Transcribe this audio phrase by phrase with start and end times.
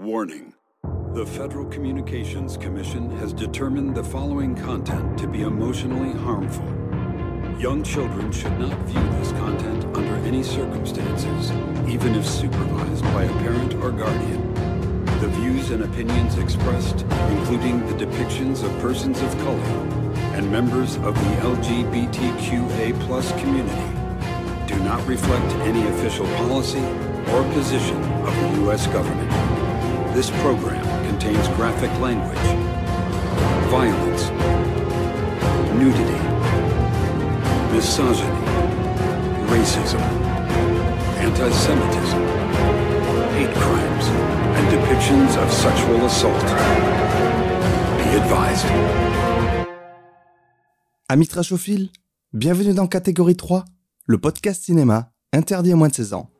[0.00, 0.54] Warning.
[1.12, 6.64] The Federal Communications Commission has determined the following content to be emotionally harmful.
[7.60, 11.50] Young children should not view this content under any circumstances,
[11.86, 14.54] even if supervised by a parent or guardian.
[15.20, 19.60] The views and opinions expressed, including the depictions of persons of color
[20.32, 22.98] and members of the LGBTQA
[23.38, 26.86] community, do not reflect any official policy
[27.34, 28.86] or position of the U.S.
[28.86, 29.59] government.
[30.14, 32.36] This program contains graphic language,
[33.70, 34.28] violence,
[35.78, 36.20] nudity,
[37.72, 38.42] misogyny,
[39.48, 40.00] racism,
[41.16, 42.22] anti-Semitism,
[43.38, 44.06] hate crimes,
[44.56, 46.44] and depictions of sexual assault.
[47.98, 48.66] Be advised.
[51.08, 51.88] Amis trashophiles,
[52.32, 53.64] bienvenue dans Catégorie 3,
[54.06, 56.30] le podcast cinéma interdit à moins de 16 ans.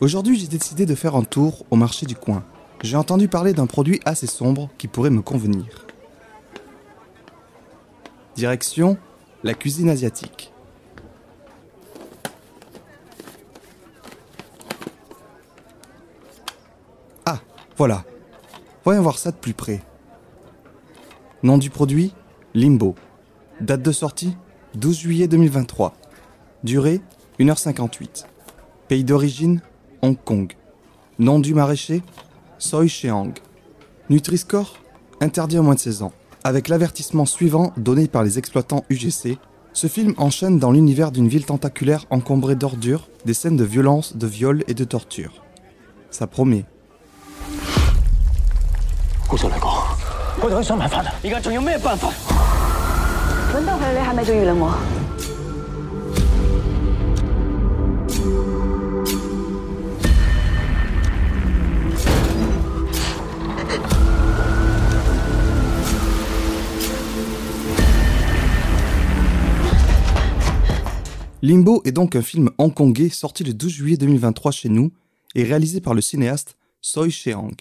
[0.00, 2.44] Aujourd'hui, j'ai décidé de faire un tour au marché du coin.
[2.82, 5.86] J'ai entendu parler d'un produit assez sombre qui pourrait me convenir.
[8.34, 8.98] Direction
[9.44, 10.52] la cuisine asiatique.
[17.24, 17.38] Ah,
[17.76, 18.04] voilà.
[18.84, 19.80] Voyons voir ça de plus près.
[21.44, 22.12] Nom du produit
[22.54, 22.96] Limbo.
[23.60, 24.36] Date de sortie
[24.74, 25.94] 12 juillet 2023.
[26.64, 27.00] Durée
[27.38, 28.24] 1h58.
[28.88, 29.60] Pays d'origine
[30.04, 30.52] Hong Kong.
[31.18, 32.02] Nom du maraîcher?
[32.58, 33.32] Soi Sheang.
[34.10, 34.76] Nutri-Score?
[35.22, 36.12] Interdit à moins de 16 ans.
[36.44, 39.38] Avec l'avertissement suivant donné par les exploitants UGC,
[39.72, 44.26] ce film enchaîne dans l'univers d'une ville tentaculaire encombrée d'ordures, des scènes de violence, de
[44.26, 45.42] viol et de torture.
[46.10, 46.66] Ça promet.
[71.44, 74.92] Limbo est donc un film hongkongais sorti le 12 juillet 2023 chez nous
[75.34, 77.54] et réalisé par le cinéaste Soi Sheang.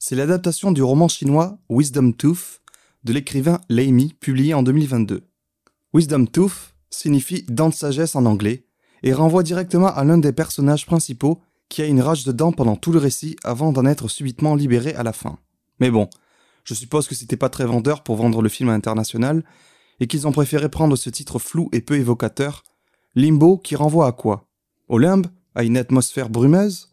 [0.00, 2.60] C'est l'adaptation du roman chinois Wisdom Tooth
[3.04, 5.22] de l'écrivain Lei Mi publié en 2022.
[5.94, 8.64] Wisdom Tooth signifie dent de sagesse en anglais
[9.04, 12.74] et renvoie directement à l'un des personnages principaux qui a une rage de dents pendant
[12.74, 15.38] tout le récit avant d'en être subitement libéré à la fin.
[15.78, 16.10] Mais bon,
[16.64, 19.44] je suppose que c'était pas très vendeur pour vendre le film à l'international
[20.00, 22.64] et qu'ils ont préféré prendre ce titre flou et peu évocateur
[23.16, 24.46] Limbo qui renvoie à quoi?
[24.86, 25.26] Au limbe
[25.56, 26.90] À une atmosphère brumeuse?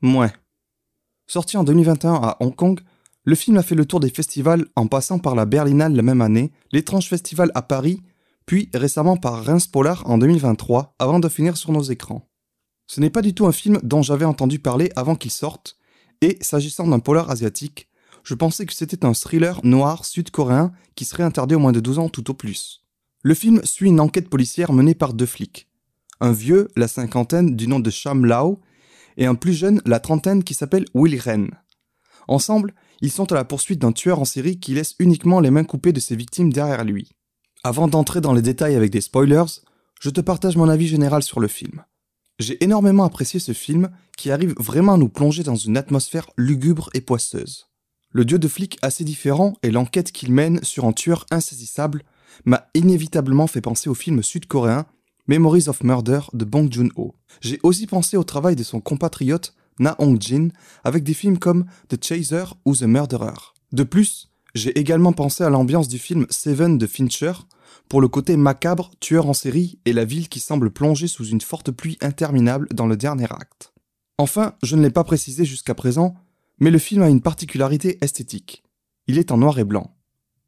[0.00, 0.32] Mouais.
[1.28, 2.80] Sorti en 2021 à Hong Kong,
[3.22, 6.20] le film a fait le tour des festivals en passant par la Berlinale la même
[6.20, 8.02] année, l'étrange festival à Paris,
[8.44, 12.28] puis récemment par Reims Polar en 2023 avant de finir sur nos écrans.
[12.88, 15.78] Ce n'est pas du tout un film dont j'avais entendu parler avant qu'il sorte,
[16.22, 17.88] et s'agissant d'un polar asiatique,
[18.24, 22.00] je pensais que c'était un thriller noir sud-coréen qui serait interdit au moins de 12
[22.00, 22.81] ans tout au plus.
[23.24, 25.68] Le film suit une enquête policière menée par deux flics.
[26.20, 28.60] Un vieux, la cinquantaine, du nom de Sham Lao,
[29.16, 31.46] et un plus jeune, la trentaine, qui s'appelle Will Ren.
[32.26, 35.64] Ensemble, ils sont à la poursuite d'un tueur en série qui laisse uniquement les mains
[35.64, 37.10] coupées de ses victimes derrière lui.
[37.62, 39.60] Avant d'entrer dans les détails avec des spoilers,
[40.00, 41.84] je te partage mon avis général sur le film.
[42.40, 46.90] J'ai énormément apprécié ce film qui arrive vraiment à nous plonger dans une atmosphère lugubre
[46.92, 47.68] et poisseuse.
[48.10, 52.02] Le dieu de flic assez différent et l'enquête qu'il mène sur un tueur insaisissable
[52.44, 54.86] m'a inévitablement fait penser au film sud-coréen
[55.28, 57.14] Memories of Murder de Bong Joon-ho.
[57.40, 60.48] J'ai aussi pensé au travail de son compatriote Na Hong-jin
[60.84, 63.54] avec des films comme The Chaser ou The Murderer.
[63.72, 67.32] De plus, j'ai également pensé à l'ambiance du film Seven de Fincher
[67.88, 71.40] pour le côté macabre, tueur en série et la ville qui semble plonger sous une
[71.40, 73.72] forte pluie interminable dans le dernier acte.
[74.18, 76.14] Enfin, je ne l'ai pas précisé jusqu'à présent,
[76.58, 78.62] mais le film a une particularité esthétique.
[79.06, 79.94] Il est en noir et blanc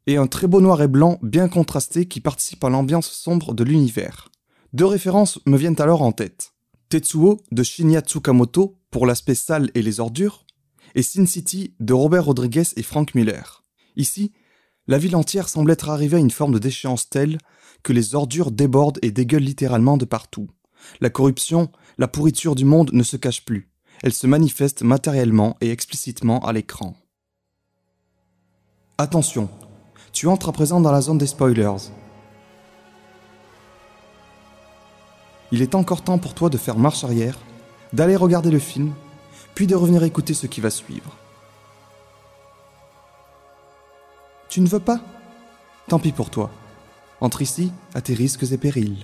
[0.07, 3.63] et un très beau noir et blanc bien contrasté qui participe à l'ambiance sombre de
[3.63, 4.29] l'univers.
[4.73, 6.53] Deux références me viennent alors en tête.
[6.89, 10.45] Tetsuo de Shinya Tsukamoto pour l'aspect sale et les ordures,
[10.93, 13.63] et Sin City de Robert Rodriguez et Frank Miller.
[13.95, 14.31] Ici,
[14.87, 17.39] la ville entière semble être arrivée à une forme de déchéance telle
[17.83, 20.47] que les ordures débordent et dégueulent littéralement de partout.
[21.01, 23.71] La corruption, la pourriture du monde ne se cache plus.
[24.03, 26.95] Elle se manifeste matériellement et explicitement à l'écran.
[28.97, 29.49] Attention,
[30.15, 31.91] tu entres à présent dans la zone des spoilers.
[35.51, 37.37] Il est encore temps pour toi de faire marche arrière,
[37.91, 38.93] d'aller regarder le film,
[39.55, 41.17] puis de revenir écouter ce qui va suivre.
[44.47, 45.01] Tu ne veux pas?
[45.89, 46.49] Tant pis pour toi.
[47.19, 49.03] Entre ici à tes risques et périls.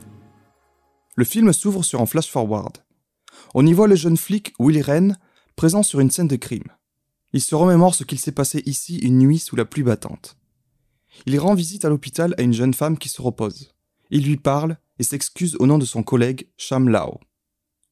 [1.16, 2.78] Le film s'ouvre sur un flash-forward.
[3.54, 5.20] On y voit le jeune flic Will Wren
[5.58, 6.72] présent sur une scène de crime.
[7.34, 10.38] Il se remémore ce qu'il s'est passé ici une nuit sous la pluie battante.
[11.26, 13.74] Il rend visite à l'hôpital à une jeune femme qui se repose.
[14.10, 17.20] Il lui parle et s'excuse au nom de son collègue Sham Lao.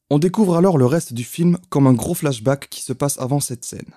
[0.09, 3.39] On découvre alors le reste du film comme un gros flashback qui se passe avant
[3.39, 3.93] cette scène.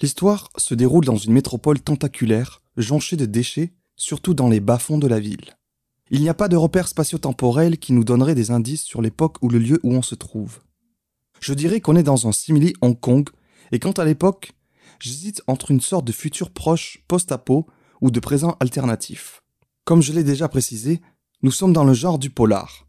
[0.00, 5.08] L'histoire se déroule dans une métropole tentaculaire, jonchée de déchets, surtout dans les bas-fonds de
[5.08, 5.56] la ville.
[6.10, 9.48] Il n'y a pas de repères spatio-temporels qui nous donneraient des indices sur l'époque ou
[9.48, 10.60] le lieu où on se trouve.
[11.40, 13.28] Je dirais qu'on est dans un simili Hong Kong,
[13.72, 14.52] et quant à l'époque,
[15.00, 17.66] j'hésite entre une sorte de futur proche post-apo
[18.00, 19.42] ou de présent alternatif.
[19.84, 21.00] Comme je l'ai déjà précisé,
[21.42, 22.86] nous sommes dans le genre du polar,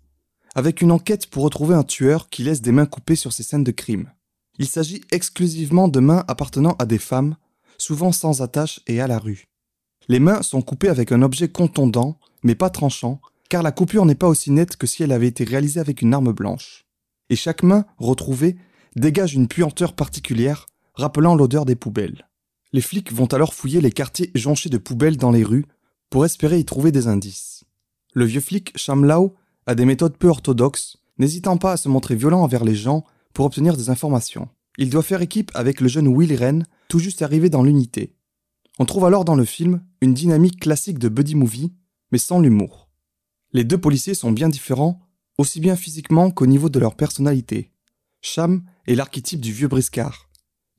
[0.56, 3.64] avec une enquête pour retrouver un tueur qui laisse des mains coupées sur ses scènes
[3.64, 4.12] de crime.
[4.58, 7.36] Il s'agit exclusivement de mains appartenant à des femmes,
[7.78, 9.48] souvent sans attache et à la rue.
[10.08, 14.16] Les mains sont coupées avec un objet contondant, mais pas tranchant, car la coupure n'est
[14.16, 16.86] pas aussi nette que si elle avait été réalisée avec une arme blanche.
[17.30, 18.58] Et chaque main retrouvée
[18.96, 20.66] dégage une puanteur particulière,
[20.96, 22.29] rappelant l'odeur des poubelles.
[22.72, 25.66] Les flics vont alors fouiller les quartiers jonchés de poubelles dans les rues
[26.10, 27.64] pour espérer y trouver des indices.
[28.14, 29.36] Le vieux flic Shamlao
[29.66, 33.46] a des méthodes peu orthodoxes, n'hésitant pas à se montrer violent envers les gens pour
[33.46, 34.50] obtenir des informations.
[34.78, 38.16] Il doit faire équipe avec le jeune Will Wren, tout juste arrivé dans l'unité.
[38.78, 41.74] On trouve alors dans le film une dynamique classique de buddy movie,
[42.12, 42.90] mais sans l'humour.
[43.52, 45.02] Les deux policiers sont bien différents,
[45.38, 47.72] aussi bien physiquement qu'au niveau de leur personnalité.
[48.22, 50.30] Sham est l'archétype du vieux briscard.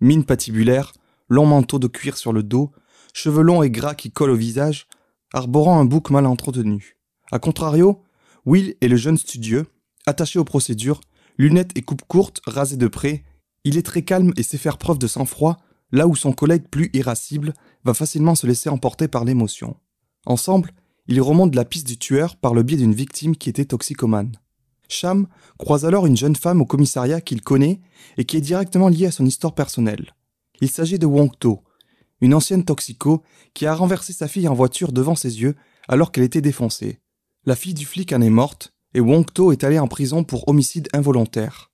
[0.00, 0.92] Mine patibulaire,
[1.30, 2.72] long manteau de cuir sur le dos,
[3.14, 4.86] cheveux longs et gras qui collent au visage,
[5.32, 6.98] arborant un bouc mal entretenu.
[7.32, 8.02] A contrario,
[8.44, 9.66] Will est le jeune studieux,
[10.06, 11.00] attaché aux procédures,
[11.38, 13.24] lunettes et coupe courte, rasé de près.
[13.64, 15.58] Il est très calme et sait faire preuve de sang-froid,
[15.92, 17.54] là où son collègue plus irascible
[17.84, 19.76] va facilement se laisser emporter par l'émotion.
[20.26, 20.72] Ensemble,
[21.06, 24.32] ils remontent la piste du tueur par le biais d'une victime qui était toxicomane.
[24.88, 25.28] Cham
[25.58, 27.80] croise alors une jeune femme au commissariat qu'il connaît
[28.16, 30.14] et qui est directement liée à son histoire personnelle.
[30.60, 31.62] Il s'agit de Wong To,
[32.20, 33.22] une ancienne toxico
[33.54, 35.56] qui a renversé sa fille en voiture devant ses yeux
[35.88, 37.00] alors qu'elle était défoncée.
[37.46, 40.48] La fille du flic en est morte et Wong To est allé en prison pour
[40.48, 41.70] homicide involontaire.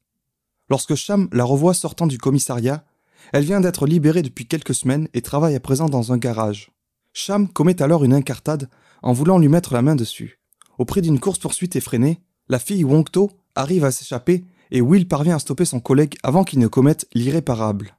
[0.68, 2.84] Lorsque Cham la revoit sortant du commissariat,
[3.32, 6.70] elle vient d'être libérée depuis quelques semaines et travaille à présent dans un garage.
[7.12, 8.68] Cham commet alors une incartade
[9.02, 10.38] en voulant lui mettre la main dessus.
[10.78, 15.40] Au prix d'une course-poursuite effrénée, la fille Wongto arrive à s'échapper et Will parvient à
[15.40, 17.95] stopper son collègue avant qu'il ne commette l'irréparable.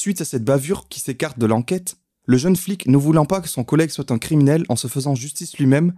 [0.00, 3.50] Suite à cette bavure qui s'écarte de l'enquête, le jeune flic, ne voulant pas que
[3.50, 5.92] son collègue soit un criminel en se faisant justice lui-même,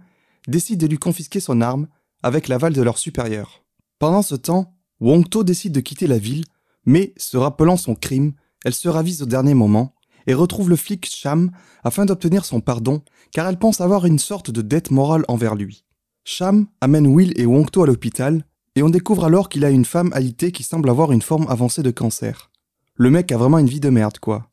[0.45, 1.87] décide de lui confisquer son arme
[2.21, 3.63] avec l'aval de leur supérieur.
[3.99, 6.43] Pendant ce temps, Wongto décide de quitter la ville,
[6.85, 8.33] mais, se rappelant son crime,
[8.65, 9.95] elle se ravise au dernier moment
[10.27, 11.51] et retrouve le flic Cham
[11.85, 15.85] afin d'obtenir son pardon car elle pense avoir une sorte de dette morale envers lui.
[16.25, 18.45] Cham amène Will et Wongto à l'hôpital
[18.75, 21.83] et on découvre alors qu'il a une femme alitée qui semble avoir une forme avancée
[21.83, 22.49] de cancer.
[22.95, 24.49] Le mec a vraiment une vie de merde quoi.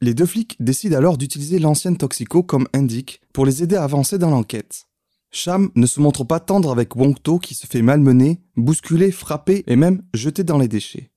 [0.00, 4.16] Les deux flics décident alors d'utiliser l'ancienne toxico comme indique pour les aider à avancer
[4.16, 4.86] dans l'enquête.
[5.30, 9.76] Cham ne se montre pas tendre avec Wongto qui se fait malmener, bousculer, frapper et
[9.76, 11.10] même jeter dans les déchets.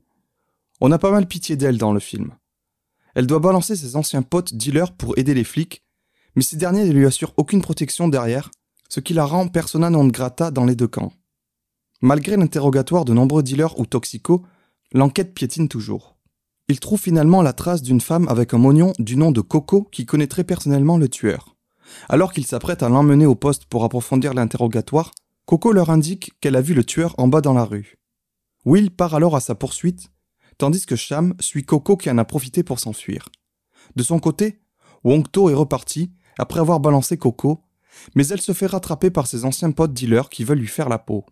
[0.81, 2.33] On a pas mal pitié d'elle dans le film.
[3.15, 5.85] Elle doit balancer ses anciens potes dealers pour aider les flics,
[6.35, 8.51] mais ces derniers ne lui assurent aucune protection derrière,
[8.89, 11.13] ce qui la rend persona non grata dans les deux camps.
[12.01, 14.41] Malgré l'interrogatoire de nombreux dealers ou toxicos,
[14.91, 16.10] l'enquête piétine toujours.
[16.71, 20.05] Il trouve finalement la trace d'une femme avec un mognon du nom de Coco qui
[20.05, 21.57] connaîtrait personnellement le tueur.
[22.07, 25.11] Alors qu'il s'apprête à l'emmener au poste pour approfondir l'interrogatoire,
[25.45, 27.97] Coco leur indique qu'elle a vu le tueur en bas dans la rue.
[28.63, 30.11] Will part alors à sa poursuite,
[30.57, 33.27] tandis que Cham suit Coco qui en a profité pour s'enfuir.
[33.97, 34.61] De son côté,
[35.03, 37.65] Wongto est reparti après avoir balancé Coco,
[38.15, 40.99] mais elle se fait rattraper par ses anciens potes dealers qui veulent lui faire la
[40.99, 41.25] peau.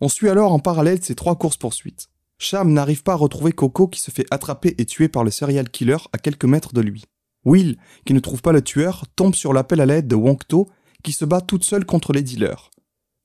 [0.00, 2.08] On suit alors en parallèle ces trois courses-poursuites.
[2.38, 5.68] Cham n'arrive pas à retrouver Coco qui se fait attraper et tuer par le serial
[5.68, 7.04] killer à quelques mètres de lui.
[7.44, 10.68] Will, qui ne trouve pas le tueur, tombe sur l'appel à l'aide de Wongto
[11.02, 12.70] qui se bat toute seule contre les dealers.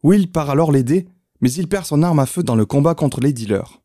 [0.03, 1.07] Will part alors l'aider,
[1.41, 3.81] mais il perd son arme à feu dans le combat contre les dealers.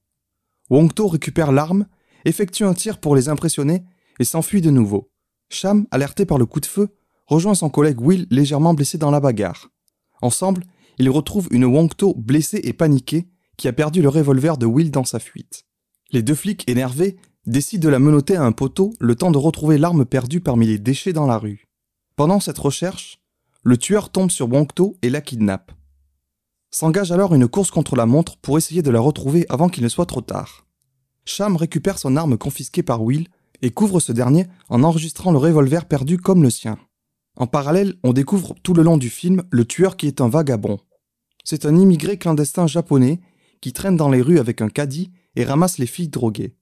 [0.71, 1.87] Wongto récupère l'arme,
[2.25, 3.85] effectue un tir pour les impressionner
[4.19, 5.11] et s'enfuit de nouveau.
[5.51, 6.89] Cham, alerté par le coup de feu,
[7.27, 9.71] rejoint son collègue Will légèrement blessé dans la bagarre.
[10.23, 10.65] Ensemble,
[10.99, 15.05] ils retrouvent une Wongto blessée et paniquée qui a perdu le revolver de Will dans
[15.05, 15.67] sa fuite.
[16.11, 19.77] Les deux flics énervés décident de la menotter à un poteau le temps de retrouver
[19.77, 21.67] l'arme perdue parmi les déchets dans la rue.
[22.17, 23.21] Pendant cette recherche,
[23.63, 25.73] le tueur tombe sur Wongto et la kidnappe.
[26.71, 29.89] S'engage alors une course contre la montre pour essayer de la retrouver avant qu'il ne
[29.89, 30.67] soit trop tard.
[31.25, 33.29] Cham récupère son arme confisquée par Will
[33.61, 36.79] et couvre ce dernier en enregistrant le revolver perdu comme le sien.
[37.37, 40.79] En parallèle, on découvre tout le long du film le tueur qui est un vagabond.
[41.45, 43.21] C'est un immigré clandestin japonais
[43.61, 46.55] qui traîne dans les rues avec un caddie et ramasse les filles droguées.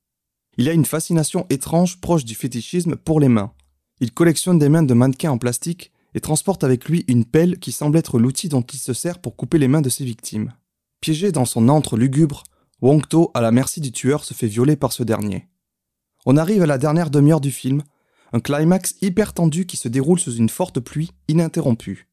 [0.59, 3.53] Il a une fascination étrange proche du fétichisme pour les mains.
[4.01, 7.73] Il collectionne des mains de mannequins en plastique et transporte avec lui une pelle qui
[7.73, 10.55] semble être l'outil dont il se sert pour couper les mains de ses victimes.
[11.01, 12.43] Piégé dans son antre lugubre,
[12.81, 15.49] Wong To, à la merci du tueur, se fait violer par ce dernier.
[16.25, 17.83] On arrive à la dernière demi-heure du film,
[18.33, 22.09] un climax hyper tendu qui se déroule sous une forte pluie ininterrompue.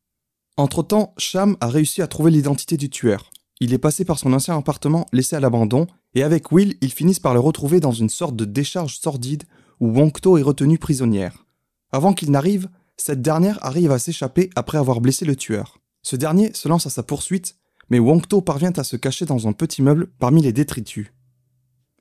[0.56, 3.32] Entre-temps, Sham a réussi à trouver l'identité du tueur.
[3.64, 7.22] Il est passé par son ancien appartement laissé à l'abandon, et avec Will, ils finissent
[7.22, 9.44] par le retrouver dans une sorte de décharge sordide
[9.80, 11.46] où Wongto est retenue prisonnière.
[11.94, 12.68] Avant qu'il n'arrive,
[12.98, 15.80] cette dernière arrive à s'échapper après avoir blessé le tueur.
[16.02, 17.56] Ce dernier se lance à sa poursuite,
[17.90, 21.14] mais Wongto parvient à se cacher dans un petit meuble parmi les détritus.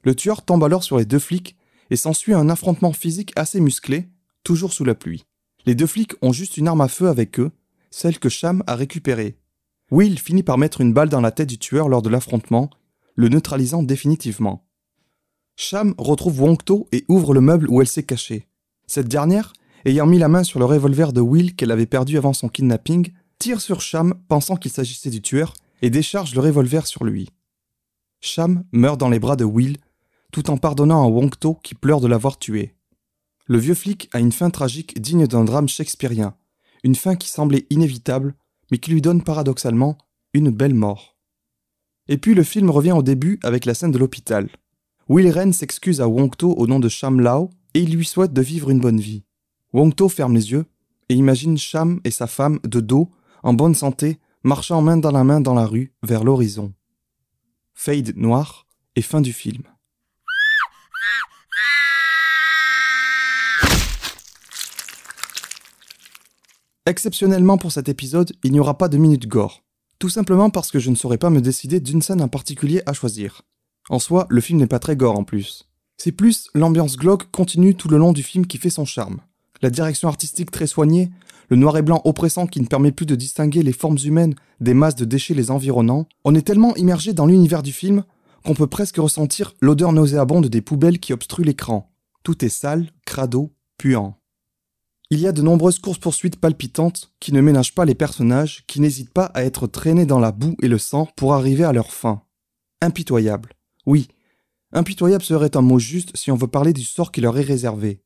[0.03, 1.57] Le tueur tombe alors sur les deux flics
[1.91, 4.09] et s'ensuit un affrontement physique assez musclé,
[4.43, 5.27] toujours sous la pluie.
[5.65, 7.53] Les deux flics ont juste une arme à feu avec eux,
[7.93, 9.39] celle que Sham a récupérée.
[9.93, 12.71] Will finit par mettre une balle dans la tête du tueur lors de l'affrontement,
[13.15, 14.67] le neutralisant définitivement.
[15.55, 18.49] Sham retrouve Wongto et ouvre le meuble où elle s'est cachée.
[18.87, 19.53] Cette dernière,
[19.85, 23.13] ayant mis la main sur le revolver de Will qu'elle avait perdu avant son kidnapping,
[23.39, 27.29] tire sur Sham pensant qu'il s'agissait du tueur et décharge le revolver sur lui.
[28.23, 29.77] Sham meurt dans les bras de Will,
[30.33, 32.75] tout en pardonnant à Wongto qui pleure de l'avoir tué.
[33.45, 36.35] Le vieux flic a une fin tragique digne d'un drame shakespearien,
[36.83, 38.35] une fin qui semblait inévitable,
[38.73, 39.99] mais qui lui donne paradoxalement
[40.33, 41.19] une belle mort.
[42.09, 44.49] Et puis le film revient au début avec la scène de l'hôpital.
[45.11, 48.41] Will Ren s'excuse à Wongto au nom de Sham Lao et il lui souhaite de
[48.41, 49.25] vivre une bonne vie.
[49.75, 50.65] Wongto ferme les yeux
[51.11, 53.11] et imagine Sham et sa femme de dos,
[53.43, 56.73] en bonne santé, marchant main dans la main dans la rue vers l'horizon.
[57.75, 59.65] Fade noir et fin du film.
[66.93, 69.65] Exceptionnellement pour cet épisode, il n'y aura pas de minute gore.
[69.99, 72.93] Tout simplement parce que je ne saurais pas me décider d'une scène en particulier à
[72.93, 73.41] choisir.
[73.89, 75.71] En soi, le film n'est pas très gore en plus.
[75.97, 79.23] C'est plus l'ambiance glauque continue tout le long du film qui fait son charme.
[79.63, 81.11] La direction artistique très soignée,
[81.49, 84.75] le noir et blanc oppressant qui ne permet plus de distinguer les formes humaines des
[84.75, 88.05] masses de déchets les environnant, on est tellement immergé dans l'univers du film
[88.45, 91.91] qu'on peut presque ressentir l'odeur nauséabonde des poubelles qui obstruent l'écran.
[92.23, 94.19] Tout est sale, crado, puant.
[95.13, 99.13] Il y a de nombreuses courses-poursuites palpitantes qui ne ménagent pas les personnages, qui n'hésitent
[99.13, 102.23] pas à être traînés dans la boue et le sang pour arriver à leur fin.
[102.81, 103.53] Impitoyable.
[103.85, 104.09] Oui,
[104.73, 108.01] impitoyable serait un mot juste si on veut parler du sort qui leur est réservé.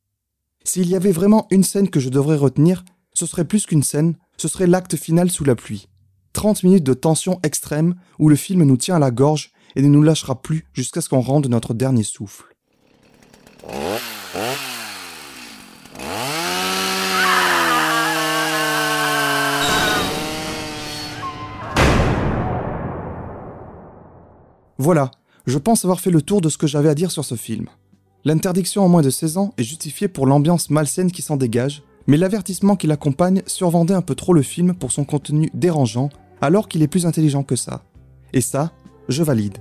[0.65, 2.85] S'il y avait vraiment une scène que je devrais retenir,
[3.15, 5.87] ce serait plus qu'une scène, ce serait l'acte final sous la pluie.
[6.33, 9.87] 30 minutes de tension extrême où le film nous tient à la gorge et ne
[9.87, 12.56] nous lâchera plus jusqu'à ce qu'on rende notre dernier souffle.
[24.87, 25.11] Voilà,
[25.49, 27.67] je pense avoir fait le tour de ce que j'avais à dire sur ce film.
[28.25, 32.17] L'interdiction en moins de 16 ans est justifiée pour l'ambiance malsaine qui s'en dégage, mais
[32.17, 36.09] l'avertissement qui l'accompagne survendait un peu trop le film pour son contenu dérangeant,
[36.41, 37.83] alors qu'il est plus intelligent que ça.
[38.33, 38.71] Et ça,
[39.09, 39.59] je valide.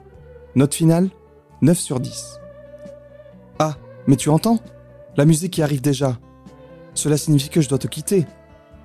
[0.54, 1.10] Note finale
[1.64, 2.40] 9 sur 10.
[3.58, 4.60] Ah, mais tu entends?
[5.18, 6.20] La musique qui arrive déjà.
[6.94, 8.28] Cela signifie que je dois te quitter.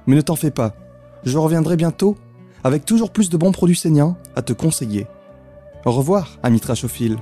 [0.07, 0.75] Mais ne t'en fais pas,
[1.23, 2.17] je reviendrai bientôt
[2.65, 5.07] avec toujours plus de bons produits saignants à te conseiller.
[5.87, 7.17] Au revoir, ami trashophiles.